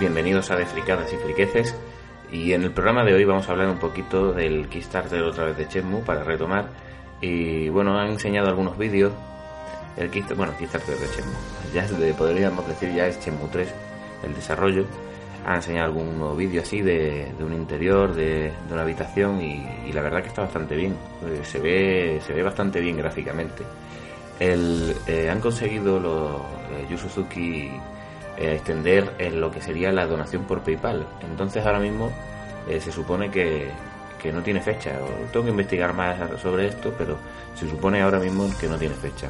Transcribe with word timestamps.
bienvenidos 0.00 0.50
a 0.50 0.56
De 0.56 0.64
Fricadas 0.64 1.12
y 1.12 1.16
Friqueces. 1.16 1.74
Y 2.30 2.52
en 2.52 2.62
el 2.62 2.70
programa 2.70 3.04
de 3.04 3.14
hoy 3.14 3.24
vamos 3.24 3.48
a 3.48 3.52
hablar 3.52 3.68
un 3.68 3.78
poquito 3.78 4.32
del 4.32 4.68
Kickstarter 4.68 5.22
otra 5.22 5.46
vez 5.46 5.56
de 5.56 5.66
Shenmue 5.66 6.02
para 6.02 6.22
retomar. 6.22 6.68
Y 7.20 7.68
bueno, 7.68 7.98
han 7.98 8.10
enseñado 8.10 8.48
algunos 8.48 8.78
vídeos. 8.78 9.12
El 9.96 10.10
Kickstarter, 10.10 10.36
bueno, 10.36 10.52
Kickstarter 10.56 10.96
de 10.96 11.06
Shenmue. 11.06 11.36
Ya 11.74 12.16
podríamos 12.16 12.66
decir 12.68 12.94
ya 12.94 13.06
es 13.08 13.18
Shenmue 13.20 13.48
3, 13.50 13.74
el 14.24 14.34
desarrollo. 14.34 14.84
Han 15.44 15.56
enseñado 15.56 15.86
algún 15.86 16.18
nuevo 16.18 16.36
vídeo 16.36 16.62
así 16.62 16.80
de, 16.80 17.32
un 17.40 17.54
interior, 17.54 18.14
de, 18.14 18.52
una 18.70 18.82
habitación 18.82 19.40
y, 19.40 19.92
la 19.92 20.02
verdad 20.02 20.22
que 20.22 20.28
está 20.28 20.42
bastante 20.42 20.76
bien. 20.76 20.94
Eh, 21.26 21.40
se 21.42 21.58
ve, 21.58 22.20
se 22.24 22.34
ve 22.34 22.42
bastante 22.42 22.80
bien 22.80 22.98
gráficamente. 22.98 23.64
El, 24.38 24.94
eh, 25.06 25.28
han 25.28 25.40
conseguido 25.40 25.98
los 25.98 26.40
eh, 26.90 26.96
Suzuki 26.96 27.70
eh, 28.38 28.54
extender 28.54 29.12
en 29.18 29.40
lo 29.40 29.50
que 29.50 29.60
sería 29.60 29.92
la 29.92 30.06
donación 30.06 30.44
por 30.44 30.60
PayPal. 30.60 31.06
Entonces 31.22 31.66
ahora 31.66 31.80
mismo 31.80 32.12
eh, 32.68 32.80
se 32.80 32.92
supone 32.92 33.30
que, 33.30 33.68
que, 34.22 34.32
no 34.32 34.42
tiene 34.42 34.60
fecha. 34.60 34.92
Tengo 35.32 35.44
que 35.44 35.50
investigar 35.50 35.92
más 35.92 36.40
sobre 36.40 36.68
esto, 36.68 36.94
pero 36.96 37.16
se 37.54 37.68
supone 37.68 38.00
ahora 38.00 38.20
mismo 38.20 38.48
que 38.60 38.68
no 38.68 38.78
tiene 38.78 38.94
fecha. 38.94 39.28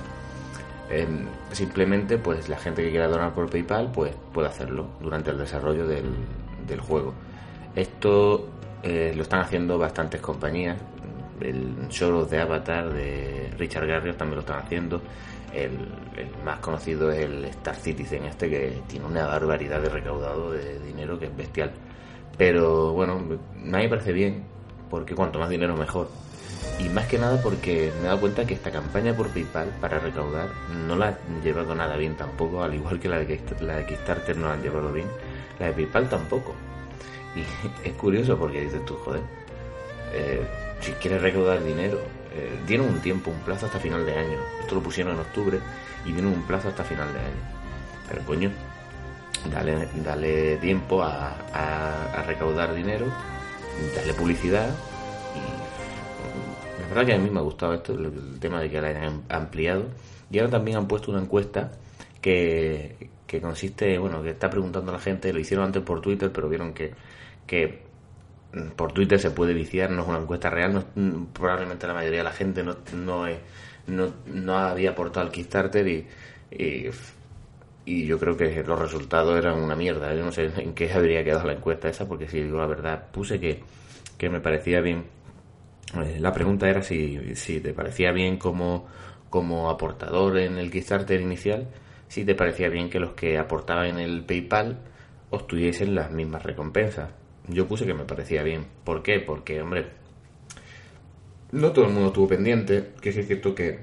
Em, 0.91 1.27
simplemente 1.53 2.19
pues 2.19 2.49
la 2.49 2.59
gente 2.59 2.83
que 2.83 2.91
quiera 2.91 3.09
donar 3.09 3.33
por 3.33 3.51
PayPal 3.51 3.91
pues 3.93 4.15
puede 4.33 4.49
hacerlo 4.49 4.87
durante 5.01 5.31
el 5.31 5.39
desarrollo 5.39 5.87
del, 5.87 6.13
del 6.67 6.81
juego. 6.81 7.15
Esto 7.75 8.49
eh, 8.83 9.13
lo 9.17 9.23
están 9.23 9.41
haciendo 9.41 9.79
bastantes 9.79 10.21
compañías. 10.21 10.79
El 11.41 11.89
show 11.89 12.27
de 12.29 12.41
Avatar 12.41 12.93
de 12.93 13.51
Richard 13.59 13.87
Garriott 13.87 14.17
también 14.17 14.37
lo 14.37 14.41
están 14.41 14.59
haciendo. 14.59 15.01
El, 15.53 15.89
más 16.45 16.59
conocido 16.61 17.11
es 17.11 17.25
el 17.25 17.45
Star 17.47 17.77
Citizen, 17.77 18.25
este 18.25 18.51
que 18.51 18.83
tiene 18.87 19.07
una 19.07 19.27
barbaridad 19.27 19.81
de 19.81 19.89
recaudado 19.89 20.53
de 20.53 20.79
dinero 20.81 21.19
que 21.19 21.27
es 21.27 21.37
bestial. 21.37 21.73
Pero 22.37 22.93
bueno, 22.93 23.15
a 23.15 23.19
mí 23.19 23.39
me 23.55 23.89
parece 23.89 24.13
bien, 24.13 24.45
porque 24.91 25.15
cuanto 25.15 25.39
más 25.39 25.49
dinero 25.49 25.77
mejor. 25.77 26.09
Y 26.79 26.89
más 26.91 27.07
que 27.07 27.19
nada 27.19 27.41
porque 27.43 27.93
me 27.97 28.03
he 28.03 28.07
dado 28.07 28.21
cuenta 28.21 28.47
que 28.47 28.55
esta 28.55 28.71
campaña 28.71 29.15
por 29.15 29.29
PayPal 29.31 29.69
para 29.81 29.99
recaudar 29.99 30.49
no 30.87 30.95
la 30.95 31.09
han 31.09 31.43
llevado 31.43 31.75
nada 31.75 31.97
bien 31.97 32.17
tampoco, 32.17 32.63
al 32.63 32.75
igual 32.75 33.01
que 33.01 33.09
la 33.09 33.19
de, 33.19 33.41
la 33.61 33.77
de 33.77 33.87
Kickstarter 33.87 34.37
no 34.37 34.47
la 34.47 34.55
han 34.55 34.63
llevado 34.63 34.93
bien, 34.93 35.09
la 35.59 35.67
de 35.67 35.73
PayPal 35.73 36.09
tampoco. 36.09 36.55
Y 37.35 37.43
es 37.89 37.95
curioso 37.95 38.39
porque 38.39 38.61
dices 38.61 38.85
tú, 38.85 38.95
joder, 38.97 39.23
eh, 40.13 40.47
si 40.81 40.93
quieres 40.93 41.21
recaudar 41.21 41.63
dinero, 41.65 41.99
eh, 42.39 42.61
tienen 42.67 42.89
un 42.89 43.01
tiempo, 43.01 43.31
un 43.31 43.41
plazo 43.41 43.67
hasta 43.67 43.79
final 43.79 44.07
de 44.07 44.15
año. 44.15 44.39
Esto 44.61 44.77
lo 44.77 44.83
pusieron 44.83 45.15
en 45.15 45.21
octubre 45.21 45.59
y 46.05 46.13
tienen 46.13 46.27
un 46.27 46.43
plazo 46.43 46.69
hasta 46.69 46.85
final 46.85 47.13
de 47.13 47.19
año. 47.19 47.59
Pero 48.09 48.23
coño, 48.23 48.51
dale, 49.53 49.89
dale 50.05 50.57
tiempo 50.59 51.03
a, 51.03 51.35
recaudar 52.27 52.75
dinero, 52.75 53.07
dale 53.95 54.13
publicidad 54.15 54.69
y 55.35 56.83
la 56.83 56.89
verdad 56.89 57.07
que 57.07 57.15
a 57.15 57.19
mí 57.19 57.31
me 57.31 57.39
ha 57.39 57.43
gustado 57.43 57.75
esto, 57.75 57.93
el, 57.95 58.39
tema 58.39 58.61
de 58.61 58.71
que 58.71 58.81
la 58.81 58.89
hayan 58.89 59.23
ampliado. 59.29 59.85
Y 60.31 60.39
ahora 60.39 60.53
también 60.53 60.77
han 60.77 60.87
puesto 60.87 61.11
una 61.11 61.21
encuesta 61.21 61.73
que, 62.21 63.09
que 63.27 63.41
consiste, 63.41 63.99
bueno, 63.99 64.23
que 64.23 64.31
está 64.31 64.51
preguntando 64.51 64.91
a 64.91 64.95
la 64.95 65.01
gente, 65.01 65.33
lo 65.33 65.41
hicieron 65.41 65.67
antes 65.67 65.83
por 65.83 66.01
Twitter, 66.01 66.31
pero 66.33 66.49
vieron 66.49 66.73
que 66.73 67.88
por 68.77 68.93
Twitter 68.93 69.19
se 69.19 69.31
puede 69.31 69.53
viciar, 69.53 69.91
no 69.91 70.03
es 70.03 70.09
una 70.09 70.19
encuesta 70.19 70.49
real, 70.49 70.87
probablemente 71.33 71.87
la 71.87 71.95
mayoría 71.95 72.19
de 72.19 72.25
la 72.25 72.33
gente 72.33 72.63
no, 72.63 72.77
no, 72.95 73.27
no, 74.27 74.59
había 74.59 74.91
aportado 74.91 75.27
al 75.27 75.33
Kickstarter 75.33 75.87
y, 75.87 76.07
y, 77.85 78.07
yo 78.07 78.19
creo 78.19 78.37
que 78.37 78.63
los 78.65 78.79
resultados 78.79 79.39
eran 79.39 79.59
una 79.59 79.75
mierda. 79.77 80.15
Yo 80.15 80.25
no 80.25 80.33
sé 80.33 80.51
en 80.57 80.75
qué 80.75 80.93
habría 80.93 81.25
quedado 81.25 81.47
la 81.47 81.55
encuesta 81.55 81.89
esa, 81.89 82.07
porque 82.09 82.29
si 82.29 82.43
digo 82.43 82.59
la 82.59 82.67
verdad, 82.67 83.11
puse 83.11 83.39
que, 83.39 83.63
que 84.17 84.31
me 84.31 84.41
parecía 84.41 84.81
bien. 84.81 85.05
Eh, 85.95 86.19
la 86.21 86.33
pregunta 86.33 86.69
era 86.69 86.83
si, 86.83 87.35
si 87.35 87.61
te 87.61 87.73
parecía 87.73 88.13
bien 88.13 88.39
como, 88.39 88.87
como 89.31 89.71
aportador 89.71 90.39
en 90.39 90.59
el 90.59 90.71
Kickstarter 90.71 91.21
inicial, 91.21 91.69
si 92.09 92.25
te 92.25 92.35
parecía 92.35 92.69
bien 92.69 92.91
que 92.91 93.01
los 93.01 93.13
que 93.13 93.39
aportaban 93.39 93.87
en 93.87 93.99
el 93.99 94.25
PayPal 94.25 94.79
obtuviesen 95.31 95.95
las 95.95 96.11
mismas 96.11 96.43
recompensas 96.43 97.11
yo 97.49 97.67
puse 97.67 97.87
que 97.87 97.95
me 97.95 98.05
parecía 98.05 98.43
bien. 98.43 98.67
¿Por 98.85 99.03
qué? 99.03 99.21
Porque, 99.21 99.61
hombre, 99.61 99.87
no 101.53 101.73
todo 101.73 101.87
el 101.87 101.93
mundo 101.93 102.09
estuvo 102.09 102.29
pendiente, 102.29 102.91
que 103.01 103.09
es 103.11 103.27
cierto 103.27 103.55
que, 103.55 103.79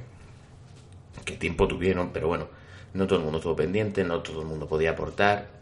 que 1.24 1.38
tiempo 1.38 1.68
tuvieron, 1.68 2.12
pero 2.12 2.28
bueno, 2.28 2.48
no 2.94 3.08
todo 3.08 3.20
el 3.20 3.24
mundo 3.24 3.40
estuvo 3.40 3.56
pendiente, 3.56 4.04
no 4.04 4.22
todo 4.22 4.42
el 4.42 4.48
mundo 4.48 4.68
podía 4.68 4.92
aportar. 4.92 5.56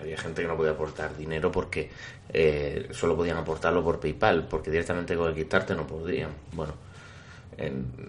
Había 0.00 0.16
gente 0.16 0.42
que 0.42 0.48
no 0.48 0.56
podía 0.56 0.72
aportar 0.72 1.16
dinero 1.16 1.50
porque 1.50 1.90
eh, 2.28 2.88
solo 2.92 3.16
podían 3.16 3.38
aportarlo 3.38 3.82
por 3.82 3.98
PayPal, 3.98 4.46
porque 4.46 4.70
directamente 4.70 5.16
con 5.16 5.28
el 5.28 5.34
quitarte 5.34 5.74
no 5.74 5.86
podían. 5.86 6.30
Bueno, 6.52 6.74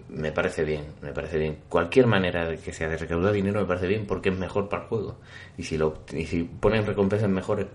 me 0.08 0.32
parece 0.32 0.64
bien, 0.64 0.84
me 1.02 1.12
parece 1.12 1.38
bien. 1.38 1.58
Cualquier 1.68 2.06
manera 2.06 2.48
de 2.48 2.58
que 2.58 2.72
sea 2.72 2.88
de 2.88 2.96
recaudar 2.96 3.32
dinero 3.32 3.60
me 3.60 3.66
parece 3.66 3.86
bien 3.86 4.06
porque 4.06 4.28
es 4.28 4.36
mejor 4.36 4.68
para 4.68 4.82
el 4.82 4.88
juego. 4.88 5.16
Y 5.56 5.62
si, 5.64 5.76
lo, 5.76 6.02
y 6.12 6.26
si 6.26 6.44
ponen 6.44 6.86
recompensas 6.86 7.28
mejores 7.28 7.66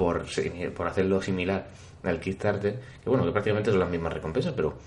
por, 0.00 0.24
por 0.74 0.86
hacerlo 0.86 1.20
similar 1.20 1.66
al 2.04 2.18
Kickstarter, 2.18 2.80
que 3.04 3.10
bueno, 3.10 3.22
que 3.22 3.32
prácticamente 3.32 3.70
son 3.70 3.80
las 3.80 3.90
mismas 3.90 4.14
recompensas, 4.14 4.54
pero 4.54 4.78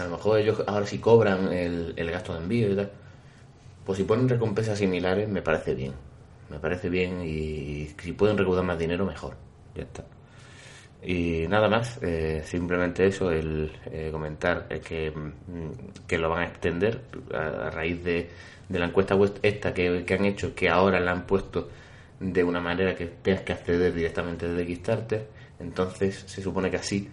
a 0.00 0.04
lo 0.04 0.10
mejor 0.10 0.38
ellos 0.38 0.62
ahora 0.68 0.86
sí 0.86 0.98
cobran 0.98 1.52
el, 1.52 1.94
el 1.96 2.10
gasto 2.12 2.32
de 2.32 2.38
envío 2.38 2.70
y 2.70 2.76
tal. 2.76 2.92
Pues 3.84 3.98
si 3.98 4.04
ponen 4.04 4.28
recompensas 4.28 4.78
similares, 4.78 5.28
me 5.28 5.42
parece 5.42 5.74
bien. 5.74 5.94
Me 6.48 6.60
parece 6.60 6.88
bien 6.88 7.22
y 7.22 7.88
si 8.00 8.12
pueden 8.12 8.38
recaudar 8.38 8.62
más 8.62 8.78
dinero, 8.78 9.04
mejor. 9.04 9.34
Ya 9.74 9.82
está. 9.82 10.04
Y 11.02 11.48
nada 11.48 11.68
más, 11.68 11.98
eh, 12.00 12.42
simplemente 12.44 13.04
eso, 13.04 13.32
el 13.32 13.72
eh, 13.86 14.10
comentar 14.12 14.68
que, 14.68 15.10
mm, 15.10 16.06
que 16.06 16.18
lo 16.18 16.30
van 16.30 16.42
a 16.42 16.46
extender 16.46 17.00
a, 17.34 17.68
raíz 17.70 18.04
de, 18.04 18.30
de, 18.68 18.78
la 18.78 18.86
encuesta 18.86 19.18
esta 19.42 19.74
que, 19.74 20.04
que 20.04 20.14
han 20.14 20.24
hecho, 20.24 20.54
que 20.54 20.68
ahora 20.68 21.00
la 21.00 21.10
han 21.10 21.26
puesto 21.26 21.68
de 22.22 22.44
una 22.44 22.60
manera 22.60 22.94
que 22.94 23.06
tengas 23.06 23.42
que 23.42 23.52
acceder 23.52 23.92
directamente 23.92 24.48
desde 24.48 24.66
Kickstarter. 24.66 25.28
Entonces 25.58 26.24
se 26.26 26.40
supone 26.40 26.70
que 26.70 26.76
así 26.76 27.08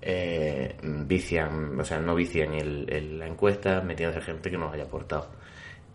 eh, 0.00 0.76
vician, 0.82 1.78
o 1.78 1.84
sea, 1.84 2.00
no 2.00 2.14
vician 2.14 2.54
el, 2.54 3.18
la 3.18 3.26
encuesta 3.26 3.80
metiéndose 3.80 4.20
gente 4.20 4.50
que 4.50 4.56
nos 4.56 4.72
haya 4.72 4.84
aportado. 4.84 5.30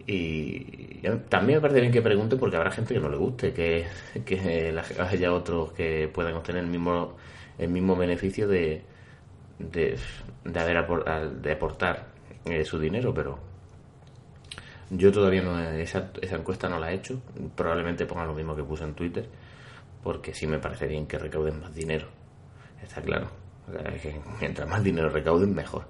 Y 0.05 1.01
también 1.27 1.57
me 1.57 1.61
parece 1.61 1.81
bien 1.81 1.91
que 1.91 2.01
pregunte 2.01 2.37
porque 2.37 2.55
habrá 2.55 2.71
gente 2.71 2.93
que 2.93 2.99
no 2.99 3.09
le 3.09 3.17
guste, 3.17 3.53
que, 3.53 3.85
haya 4.99 5.33
otros 5.33 5.73
que 5.73 6.09
puedan 6.13 6.35
obtener 6.35 6.63
el 6.63 6.69
mismo, 6.69 7.17
el 7.57 7.69
mismo 7.69 7.95
beneficio 7.95 8.47
de, 8.47 8.83
de, 9.59 9.97
de 10.45 10.59
haber 10.59 10.85
de 11.41 11.51
aportar 11.51 12.07
eh, 12.45 12.63
su 12.63 12.79
dinero, 12.79 13.13
pero 13.13 13.46
yo 14.89 15.12
todavía 15.12 15.42
no, 15.42 15.60
esa, 15.60 16.12
esa 16.22 16.36
encuesta 16.36 16.69
no 16.69 16.80
la 16.80 16.92
he 16.92 16.95
hecho. 16.95 17.22
Probablemente 17.56 18.06
ponga 18.06 18.25
lo 18.25 18.34
mismo 18.34 18.56
que 18.56 18.63
puse 18.63 18.84
en 18.84 18.94
Twitter, 18.94 19.28
porque 20.04 20.34
sí 20.34 20.48
me 20.48 20.60
parece 20.60 20.88
bien 20.88 21.07
que 21.07 21.18
recauden 21.18 21.60
más 21.60 21.74
dinero. 21.74 22.07
Está 22.81 23.01
claro. 23.01 23.30
que 24.01 24.19
mientras 24.39 24.68
más 24.68 24.84
dinero 24.84 25.10
recauden, 25.10 25.54
mejor. 25.54 25.86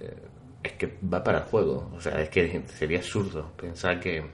Eh, 0.00 0.16
es 0.62 0.72
que 0.72 0.98
va 1.12 1.22
para 1.22 1.38
el 1.38 1.44
juego. 1.44 1.90
O 1.94 2.00
sea, 2.00 2.20
es 2.20 2.28
que 2.28 2.62
sería 2.66 2.98
absurdo 2.98 3.52
pensar 3.56 4.00
que, 4.00 4.24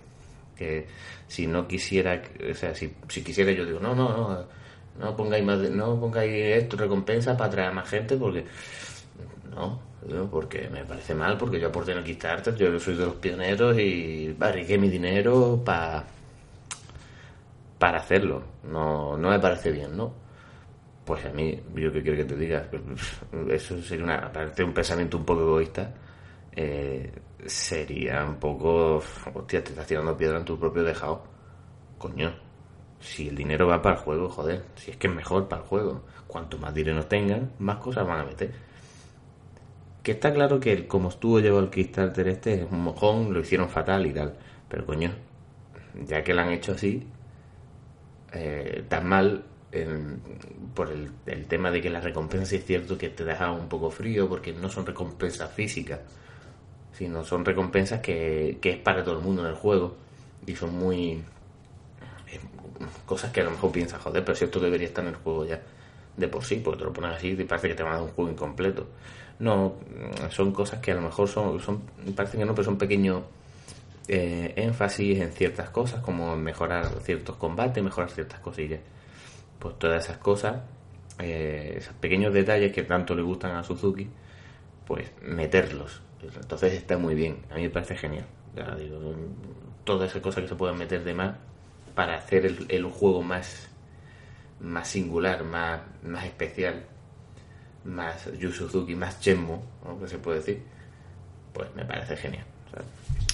que 0.57 0.87
si 1.29 1.47
no 1.47 1.69
quisiera, 1.69 2.23
o 2.51 2.55
sea, 2.55 2.75
si, 2.75 2.95
si 3.09 3.23
quisiera 3.23 3.53
yo 3.53 3.65
digo, 3.65 3.81
no, 3.81 3.95
no, 3.95 4.17
no, 4.17 4.47
no 4.99 5.17
pongáis 5.17 5.45
más, 5.45 5.59
no 5.71 6.01
pongáis 6.01 6.33
esto 6.63 6.77
recompensa 6.77 7.37
para 7.37 7.49
atraer 7.49 7.69
a 7.69 7.73
más 7.73 7.89
gente 7.89 8.17
porque 8.17 8.45
no, 9.51 9.81
porque 10.31 10.69
me 10.71 10.85
parece 10.85 11.15
mal, 11.15 11.37
porque 11.39 11.59
yo 11.59 11.69
aporté 11.69 11.93
en 11.93 11.99
el 11.99 12.05
Kickstarter, 12.05 12.55
yo 12.55 12.79
soy 12.79 12.97
de 12.97 13.07
los 13.07 13.15
pioneros 13.17 13.79
y 13.79 14.33
barriqué 14.33 14.79
mi 14.79 14.89
dinero 14.89 15.63
para 15.65 16.05
para 17.79 17.99
hacerlo. 17.99 18.43
No, 18.65 19.17
no 19.17 19.31
me 19.31 19.39
parece 19.39 19.71
bien, 19.71 19.97
¿no? 19.97 20.13
Pues 21.05 21.25
a 21.27 21.31
mí, 21.31 21.61
yo 21.75 21.93
qué 21.93 22.03
quiero 22.03 22.17
que 22.17 22.25
te 22.25 22.37
diga, 22.37 22.67
eso 23.51 23.81
sería 23.83 24.05
una, 24.05 24.17
aparte 24.27 24.65
un 24.65 24.73
pensamiento 24.73 25.19
un 25.19 25.25
poco 25.27 25.43
egoísta, 25.43 25.93
eh, 26.57 27.13
sería 27.45 28.25
un 28.25 28.37
poco, 28.37 29.03
hostia, 29.35 29.63
te 29.63 29.71
estás 29.71 29.87
tirando 29.87 30.17
piedra 30.17 30.39
en 30.39 30.45
tu 30.47 30.59
propio 30.59 30.83
dejado. 30.83 31.25
Coño, 31.99 32.35
si 33.01 33.29
el 33.29 33.37
dinero 33.37 33.67
va 33.67 33.83
para 33.83 33.97
el 33.97 34.01
juego, 34.01 34.31
joder, 34.31 34.65
si 34.77 34.93
es 34.93 34.97
que 34.97 35.09
es 35.09 35.15
mejor 35.15 35.47
para 35.47 35.63
el 35.63 35.69
juego. 35.69 36.05
Cuanto 36.27 36.57
más 36.59 36.73
dinero 36.73 37.05
tengan, 37.07 37.53
más 37.59 37.77
cosas 37.77 38.07
van 38.07 38.21
a 38.21 38.25
meter. 38.25 38.51
Que 40.05 40.13
está 40.13 40.33
claro 40.33 40.61
que 40.61 40.87
como 40.87 41.09
estuvo 41.09 41.41
llevado 41.41 41.65
el 41.65 41.71
Kickstarter 41.71 42.29
este, 42.29 42.63
es 42.63 42.71
un 42.71 42.83
mojón, 42.85 43.35
lo 43.35 43.41
hicieron 43.41 43.69
fatal 43.69 44.07
y 44.07 44.13
tal. 44.13 44.35
Pero 44.69 44.87
coño, 44.87 45.13
ya 46.07 46.23
que 46.23 46.35
lo 46.35 46.43
han 46.43 46.51
hecho 46.51 46.73
así, 46.73 47.05
eh, 48.33 48.85
tan 48.89 49.09
mal 49.09 49.45
por 50.75 50.91
el, 50.91 51.47
tema 51.47 51.71
de 51.71 51.81
que 51.81 51.91
las 51.91 52.05
recompensas 52.05 52.53
es 52.53 52.65
cierto 52.65 52.97
que 52.97 53.09
te 53.09 53.25
dejan 53.25 53.51
un 53.51 53.69
poco 53.69 53.91
frío 53.91 54.29
porque 54.29 54.53
no 54.53 54.69
son 54.69 54.87
recompensas 54.87 55.51
físicas, 55.51 56.01
sino 56.93 57.25
son 57.25 57.45
recompensas 57.45 58.01
que, 58.01 58.59
que 58.61 58.71
es 58.71 58.77
para 58.79 59.03
todo 59.03 59.19
el 59.19 59.25
mundo 59.25 59.43
en 59.43 59.49
el 59.49 59.55
juego 59.55 59.97
y 60.47 60.55
son 60.55 60.79
muy 60.79 61.23
cosas 63.07 63.33
que 63.33 63.41
a 63.41 63.45
lo 63.45 63.51
mejor 63.51 63.73
piensas, 63.73 64.01
joder, 64.01 64.25
pero 64.25 64.37
si 64.37 64.45
esto 64.45 64.61
debería 64.61 64.87
estar 64.87 65.05
en 65.05 65.11
el 65.11 65.17
juego 65.17 65.45
ya 65.45 65.61
de 66.17 66.29
por 66.29 66.45
sí, 66.45 66.57
porque 66.57 66.79
te 66.79 66.85
lo 66.85 66.93
pones 66.93 67.17
así 67.17 67.29
y 67.29 67.45
parece 67.45 67.69
que 67.69 67.75
te 67.75 67.83
va 67.83 67.91
a 67.91 67.95
dar 67.95 68.03
un 68.03 68.11
juego 68.11 68.31
incompleto. 68.31 68.87
No, 69.39 69.75
son 70.31 70.53
cosas 70.53 70.81
que 70.81 70.93
a 70.93 70.95
lo 70.95 71.01
mejor 71.03 71.29
son, 71.29 71.61
son 71.61 71.83
parece 72.15 72.39
que 72.39 72.45
no, 72.45 72.55
pero 72.55 72.65
son 72.65 72.79
pequeños 72.79 73.23
eh, 74.07 74.53
énfasis 74.57 75.21
en 75.21 75.33
ciertas 75.33 75.71
cosas, 75.71 76.01
como 76.01 76.37
mejorar 76.37 76.87
ciertos 77.03 77.37
combates, 77.37 77.83
mejorar 77.83 78.11
ciertas 78.11 78.41
cosillas. 78.41 78.81
Pues 79.59 79.79
todas 79.79 80.05
esas 80.05 80.19
cosas, 80.19 80.63
eh, 81.19 81.75
esos 81.79 81.95
pequeños 81.95 82.33
detalles 82.33 82.73
que 82.73 82.83
tanto 82.83 83.15
le 83.15 83.23
gustan 83.23 83.57
a 83.57 83.65
Suzuki, 83.65 84.09
pues 84.87 85.11
meterlos. 85.23 86.03
Entonces 86.23 86.73
está 86.75 86.97
muy 86.97 87.15
bien, 87.15 87.39
a 87.51 87.57
mí 87.57 87.63
me 87.63 87.71
parece 87.71 87.97
genial. 87.97 88.27
Ya 88.55 88.75
digo, 88.77 88.99
todas 89.85 90.11
esas 90.11 90.23
cosas 90.23 90.45
que 90.45 90.49
se 90.49 90.55
pueden 90.55 90.79
meter 90.79 91.03
de 91.03 91.15
más 91.15 91.37
para 91.95 92.17
hacer 92.17 92.47
el 92.69 92.85
juego 92.85 93.23
más, 93.23 93.69
más 94.65 94.89
singular, 94.89 95.45
más, 95.45 95.81
más 96.03 96.25
especial, 96.25 96.85
más 97.85 98.31
Yu 98.39 98.51
Suzuki, 98.51 98.95
más 98.95 99.21
Shenmue, 99.21 99.59
¿no? 99.85 100.01
que 100.01 100.09
se 100.09 100.19
puede 100.19 100.39
decir, 100.39 100.63
pues 101.53 101.69
me 101.75 101.85
parece 101.85 102.17
genial. 102.17 102.45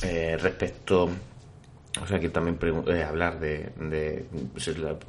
Eh, 0.03 0.37
respecto, 0.41 1.05
o 1.05 2.07
sea, 2.07 2.19
quiero 2.19 2.33
también 2.33 2.59
eh, 2.89 3.03
hablar 3.03 3.39
de, 3.39 3.71
de 3.79 4.27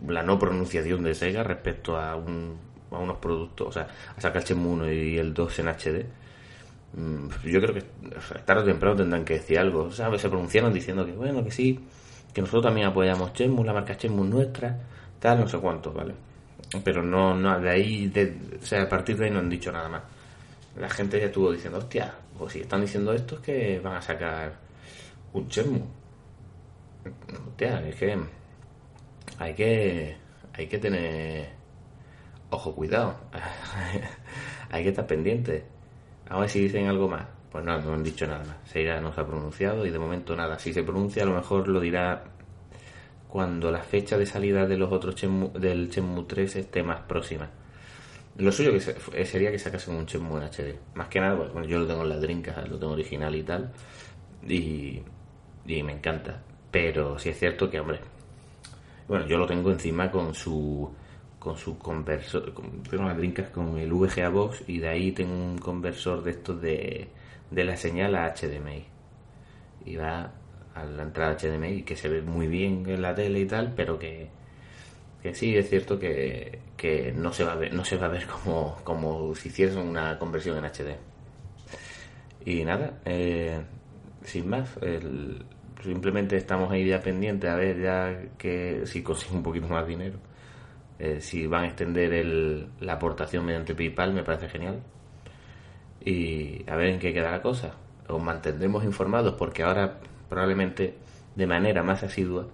la, 0.07 0.23
no 0.23 0.39
pronunciación 0.39 1.03
de 1.03 1.13
Sega 1.13 1.43
respecto 1.43 1.97
a, 1.97 2.15
un, 2.15 2.57
a 2.91 2.97
unos 2.97 3.17
productos, 3.17 3.67
o 3.67 3.71
sea, 3.71 3.87
a 4.15 4.21
sacar 4.21 4.43
Shenmue 4.43 4.73
1 4.73 4.91
y 4.91 5.17
el 5.17 5.33
2 5.33 5.59
en 5.59 5.67
HD. 5.67 6.05
Mm, 6.93 7.27
yo 7.45 7.61
creo 7.61 7.73
que 7.73 7.83
tarde 8.45 8.63
o 8.63 8.65
temprano 8.65 8.95
tendrán 8.95 9.25
que 9.25 9.35
decir 9.35 9.57
algo. 9.59 9.83
O 9.83 9.91
sea, 9.91 10.15
se 10.17 10.29
pronunciaron 10.29 10.73
diciendo 10.73 11.05
que 11.05 11.13
bueno, 11.13 11.43
que 11.43 11.51
sí, 11.51 11.79
que 12.33 12.41
nosotros 12.41 12.63
también 12.63 12.87
apoyamos 12.87 13.33
Shenmue, 13.33 13.65
la 13.65 13.73
marca 13.73 13.93
Shenmue 13.93 14.27
nuestra, 14.27 14.77
tal, 15.21 15.39
no 15.39 15.47
sé 15.47 15.57
cuánto, 15.59 15.93
¿vale? 15.93 16.15
Pero 16.83 17.03
no, 17.03 17.35
no, 17.35 17.59
de 17.59 17.69
ahí, 17.69 18.07
de, 18.07 18.35
o 18.61 18.65
sea, 18.65 18.81
a 18.83 18.89
partir 18.89 19.17
de 19.17 19.25
ahí 19.25 19.31
no 19.31 19.39
han 19.39 19.49
dicho 19.49 19.71
nada 19.71 19.87
más. 19.87 20.01
La 20.77 20.89
gente 20.89 21.19
ya 21.19 21.27
estuvo 21.27 21.51
diciendo, 21.51 21.77
hostia, 21.77 22.13
pues 22.37 22.53
si 22.53 22.61
están 22.61 22.81
diciendo 22.81 23.13
esto 23.13 23.35
es 23.35 23.41
que 23.41 23.79
van 23.79 23.97
a 23.97 24.01
sacar 24.01 24.53
un 25.33 25.47
Shenmue. 25.47 25.83
Hostia, 27.49 27.87
es 27.87 27.95
que 27.95 28.17
hay 29.37 29.53
que, 29.53 30.17
hay 30.53 30.67
que 30.67 30.77
tener 30.79 31.49
ojo 32.49 32.73
cuidado. 32.73 33.15
hay 34.71 34.83
que 34.83 34.89
estar 34.89 35.05
pendiente. 35.05 35.65
A 36.29 36.39
ver 36.39 36.49
si 36.49 36.61
dicen 36.61 36.87
algo 36.87 37.07
más. 37.07 37.27
Pues 37.51 37.65
no, 37.65 37.77
no 37.79 37.93
han 37.93 38.03
dicho 38.03 38.25
nada 38.25 38.45
más. 38.45 38.57
Sega 38.63 39.01
no 39.01 39.13
se 39.13 39.21
ha 39.21 39.27
pronunciado 39.27 39.85
y 39.85 39.91
de 39.91 39.99
momento 39.99 40.35
nada. 40.35 40.57
Si 40.57 40.73
se 40.73 40.83
pronuncia, 40.83 41.23
a 41.23 41.25
lo 41.25 41.35
mejor 41.35 41.67
lo 41.67 41.81
dirá 41.81 42.23
cuando 43.31 43.71
la 43.71 43.81
fecha 43.81 44.17
de 44.17 44.25
salida 44.25 44.67
de 44.67 44.77
los 44.77 44.91
otros 44.91 45.15
del 45.53 45.89
Shenmue 45.89 46.25
3 46.27 46.57
esté 46.57 46.83
más 46.83 46.99
próxima. 46.99 47.49
Lo 48.37 48.51
suyo 48.51 48.73
que 48.73 49.21
eh, 49.21 49.25
sería 49.25 49.51
que 49.51 49.57
sacasen 49.57 49.95
un 49.95 50.05
Shenmue 50.05 50.41
en 50.41 50.49
HD. 50.49 50.75
Más 50.95 51.07
que 51.07 51.21
nada, 51.21 51.35
bueno, 51.35 51.63
yo 51.65 51.79
lo 51.79 51.87
tengo 51.87 52.03
en 52.03 52.09
la 52.09 52.17
Dreamcast, 52.17 52.67
lo 52.67 52.77
tengo 52.77 52.91
original 52.91 53.33
y 53.33 53.43
tal. 53.43 53.71
Y, 54.45 55.01
y 55.65 55.83
me 55.83 55.93
encanta. 55.93 56.43
Pero 56.71 57.17
sí 57.17 57.29
es 57.29 57.39
cierto 57.39 57.69
que, 57.69 57.79
hombre, 57.79 58.01
bueno, 59.07 59.25
yo 59.27 59.37
lo 59.37 59.47
tengo 59.47 59.71
encima 59.71 60.11
con 60.11 60.33
su 60.33 60.93
con 61.39 61.57
su 61.57 61.79
conversor, 61.79 62.53
tengo 62.87 63.03
una 63.03 63.15
Dreamcast 63.15 63.51
con 63.51 63.77
el 63.77 63.91
VGA 63.91 64.29
Box 64.29 64.63
y 64.67 64.77
de 64.77 64.89
ahí 64.89 65.11
tengo 65.11 65.33
un 65.33 65.57
conversor 65.57 66.21
de 66.21 66.31
estos 66.31 66.61
de, 66.61 67.07
de 67.49 67.63
la 67.63 67.77
señal 67.77 68.13
a 68.15 68.27
HDMI. 68.35 68.85
Y 69.85 69.95
va 69.95 70.31
a 70.75 70.83
la 70.85 71.03
entrada 71.03 71.37
HDMI 71.37 71.83
que 71.83 71.95
se 71.95 72.09
ve 72.09 72.21
muy 72.21 72.47
bien 72.47 72.83
en 72.87 73.01
la 73.01 73.13
tele 73.13 73.39
y 73.39 73.45
tal, 73.45 73.73
pero 73.75 73.99
que, 73.99 74.29
que 75.21 75.33
sí 75.35 75.55
es 75.55 75.69
cierto 75.69 75.99
que, 75.99 76.59
que, 76.77 77.11
no 77.11 77.33
se 77.33 77.43
va 77.43 77.53
a 77.53 77.55
ver, 77.55 77.73
no 77.73 77.83
se 77.85 77.97
va 77.97 78.07
a 78.07 78.09
ver 78.09 78.25
como, 78.27 78.77
como 78.83 79.35
si 79.35 79.49
hiciesen 79.49 79.87
una 79.87 80.17
conversión 80.17 80.57
en 80.57 80.65
HD. 80.65 80.97
Y 82.45 82.63
nada, 82.63 82.99
eh, 83.05 83.61
sin 84.23 84.49
más, 84.49 84.77
simplemente 85.83 86.37
estamos 86.37 86.71
ahí 86.71 86.87
ya 86.87 87.01
pendientes 87.01 87.49
a 87.49 87.55
ver 87.55 87.79
ya 87.81 88.21
que 88.37 88.81
si 88.85 89.03
consigo 89.03 89.35
un 89.35 89.43
poquito 89.43 89.67
más 89.67 89.85
dinero. 89.87 90.19
Eh, 90.99 91.19
si 91.19 91.47
van 91.47 91.63
a 91.63 91.67
extender 91.67 92.13
el, 92.13 92.67
la 92.79 92.93
aportación 92.93 93.45
mediante 93.45 93.73
PayPal 93.75 94.13
me 94.13 94.23
parece 94.23 94.49
genial. 94.49 94.81
Y 96.03 96.63
a 96.69 96.75
ver 96.75 96.87
en 96.89 96.99
qué 96.99 97.13
queda 97.13 97.31
la 97.31 97.41
cosa. 97.41 97.75
Os 98.07 98.21
mantendremos 98.21 98.83
informados 98.83 99.35
porque 99.35 99.63
ahora 99.63 99.99
probablemente 100.31 100.95
de 101.35 101.45
manera 101.45 101.83
más 101.83 102.03
asidua 102.03 102.47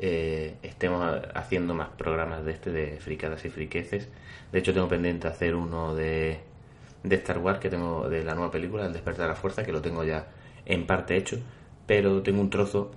eh, 0.00 0.56
estemos 0.64 1.00
haciendo 1.32 1.74
más 1.74 1.90
programas 1.90 2.44
de 2.44 2.50
este 2.50 2.72
de 2.72 2.98
fricadas 2.98 3.44
y 3.44 3.50
friqueces. 3.50 4.08
De 4.50 4.58
hecho, 4.58 4.74
tengo 4.74 4.88
pendiente 4.88 5.28
hacer 5.28 5.54
uno 5.54 5.94
de, 5.94 6.40
de 7.04 7.14
Star 7.16 7.38
Wars 7.38 7.60
que 7.60 7.70
tengo 7.70 8.08
de 8.08 8.24
la 8.24 8.34
nueva 8.34 8.50
película, 8.50 8.84
El 8.84 8.92
despertar 8.92 9.26
de 9.26 9.28
la 9.28 9.36
fuerza, 9.36 9.62
que 9.62 9.70
lo 9.70 9.80
tengo 9.80 10.02
ya 10.02 10.26
en 10.66 10.88
parte 10.88 11.16
hecho, 11.16 11.38
pero 11.86 12.20
tengo 12.20 12.40
un 12.40 12.50
trozo 12.50 12.90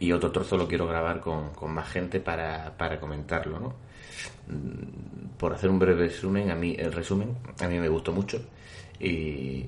y 0.00 0.12
otro 0.12 0.32
trozo 0.32 0.56
lo 0.56 0.66
quiero 0.66 0.86
grabar 0.86 1.20
con, 1.20 1.50
con 1.50 1.70
más 1.72 1.90
gente 1.90 2.20
para, 2.20 2.78
para 2.78 2.98
comentarlo, 2.98 3.60
¿no? 3.60 3.74
Por 5.36 5.52
hacer 5.52 5.68
un 5.68 5.78
breve 5.78 6.06
resumen, 6.06 6.50
a 6.50 6.54
mí 6.54 6.76
el 6.78 6.92
resumen 6.94 7.36
a 7.60 7.68
mí 7.68 7.78
me 7.78 7.90
gustó 7.90 8.10
mucho 8.10 8.40
y 8.98 9.66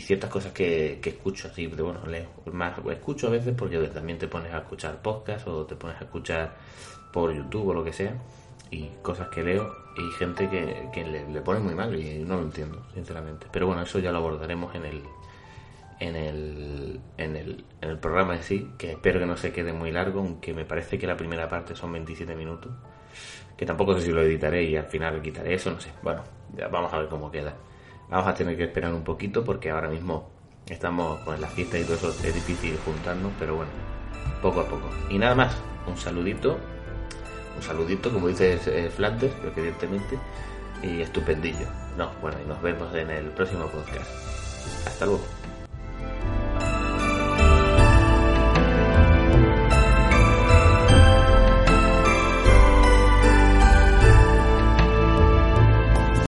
ciertas 0.00 0.30
cosas 0.30 0.52
que, 0.52 1.00
escucho 1.04 1.48
así, 1.48 1.68
pero 1.68 1.86
bueno, 1.86 2.06
leo 2.06 2.28
más, 2.52 2.74
escucho 2.90 3.26
a 3.26 3.30
veces 3.30 3.54
porque 3.56 3.78
también 3.88 4.18
te 4.18 4.28
pones 4.28 4.52
a 4.52 4.58
escuchar 4.58 5.02
podcast 5.02 5.46
o 5.48 5.64
te 5.66 5.76
pones 5.76 6.00
a 6.00 6.04
escuchar 6.04 6.54
por 7.12 7.34
YouTube 7.34 7.68
o 7.68 7.74
lo 7.74 7.84
que 7.84 7.92
sea 7.92 8.14
y 8.70 8.88
cosas 9.02 9.28
que 9.28 9.42
leo 9.42 9.74
y 9.96 10.10
gente 10.12 10.48
que, 10.48 11.04
le, 11.04 11.40
pone 11.42 11.60
muy 11.60 11.74
mal 11.74 11.94
y 11.94 12.20
no 12.24 12.36
lo 12.36 12.42
entiendo, 12.42 12.86
sinceramente. 12.94 13.46
Pero 13.52 13.66
bueno, 13.66 13.82
eso 13.82 13.98
ya 13.98 14.10
lo 14.12 14.18
abordaremos 14.18 14.74
en 14.74 14.84
el 14.84 15.02
en 16.00 16.16
el, 16.16 17.00
en 17.16 17.36
el, 17.36 17.64
en 17.80 17.90
el 17.90 17.98
programa 17.98 18.34
en 18.34 18.42
sí, 18.42 18.72
que 18.76 18.92
espero 18.92 19.20
que 19.20 19.26
no 19.26 19.36
se 19.36 19.52
quede 19.52 19.72
muy 19.72 19.92
largo, 19.92 20.18
aunque 20.18 20.52
me 20.52 20.64
parece 20.64 20.98
que 20.98 21.06
la 21.06 21.16
primera 21.16 21.48
parte 21.48 21.76
son 21.76 21.92
27 21.92 22.34
minutos, 22.34 22.72
que 23.56 23.64
tampoco 23.64 23.94
sé 23.94 24.06
si 24.06 24.10
lo 24.10 24.22
editaré 24.22 24.64
y 24.64 24.76
al 24.76 24.86
final 24.86 25.22
quitaré 25.22 25.54
eso, 25.54 25.70
no 25.70 25.80
sé. 25.80 25.90
Bueno, 26.02 26.24
ya 26.56 26.66
vamos 26.66 26.92
a 26.92 26.98
ver 26.98 27.08
cómo 27.08 27.30
queda. 27.30 27.54
Vamos 28.12 28.26
a 28.28 28.34
tener 28.34 28.58
que 28.58 28.64
esperar 28.64 28.92
un 28.92 29.04
poquito 29.04 29.42
porque 29.42 29.70
ahora 29.70 29.88
mismo 29.88 30.28
estamos 30.68 31.18
con 31.20 31.40
la 31.40 31.48
fiesta 31.48 31.78
y 31.78 31.84
todo 31.84 31.94
eso 31.94 32.10
es 32.10 32.34
difícil 32.34 32.78
juntarnos, 32.84 33.32
pero 33.38 33.56
bueno, 33.56 33.70
poco 34.42 34.60
a 34.60 34.66
poco. 34.68 34.90
Y 35.08 35.16
nada 35.16 35.34
más, 35.34 35.56
un 35.86 35.96
saludito, 35.96 36.58
un 37.56 37.62
saludito, 37.62 38.12
como 38.12 38.28
dice 38.28 38.58
Flanders, 38.94 39.32
evidentemente, 39.56 40.18
y 40.82 41.00
estupendillo. 41.00 41.66
No, 41.96 42.10
bueno, 42.20 42.36
y 42.44 42.46
nos 42.46 42.60
vemos 42.60 42.94
en 42.94 43.08
el 43.08 43.30
próximo 43.30 43.64
podcast. 43.68 44.10
Hasta 44.86 45.06
luego. 45.06 45.41